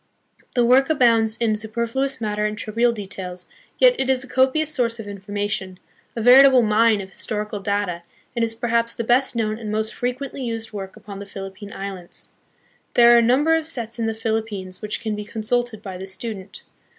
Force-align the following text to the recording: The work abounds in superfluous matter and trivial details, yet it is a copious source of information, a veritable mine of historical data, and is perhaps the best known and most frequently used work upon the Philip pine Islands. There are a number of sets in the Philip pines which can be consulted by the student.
The 0.55 0.65
work 0.65 0.89
abounds 0.89 1.37
in 1.37 1.55
superfluous 1.55 2.19
matter 2.19 2.43
and 2.47 2.57
trivial 2.57 2.91
details, 2.91 3.47
yet 3.77 3.93
it 3.99 4.09
is 4.09 4.23
a 4.23 4.27
copious 4.27 4.73
source 4.73 4.99
of 4.99 5.07
information, 5.07 5.77
a 6.15 6.21
veritable 6.23 6.63
mine 6.63 7.01
of 7.01 7.11
historical 7.11 7.59
data, 7.59 8.01
and 8.35 8.43
is 8.43 8.55
perhaps 8.55 8.95
the 8.95 9.03
best 9.03 9.35
known 9.35 9.59
and 9.59 9.71
most 9.71 9.93
frequently 9.93 10.43
used 10.43 10.73
work 10.73 10.95
upon 10.95 11.19
the 11.19 11.27
Philip 11.27 11.59
pine 11.59 11.71
Islands. 11.71 12.29
There 12.95 13.13
are 13.13 13.19
a 13.19 13.21
number 13.21 13.55
of 13.55 13.67
sets 13.67 13.99
in 13.99 14.07
the 14.07 14.15
Philip 14.15 14.49
pines 14.49 14.81
which 14.81 15.01
can 15.01 15.15
be 15.15 15.23
consulted 15.23 15.83
by 15.83 15.99
the 15.99 16.07
student. 16.07 16.63